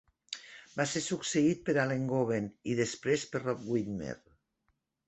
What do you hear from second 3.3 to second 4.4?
per Rob Widmer.